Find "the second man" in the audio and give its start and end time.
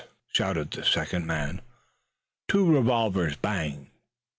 0.71-1.61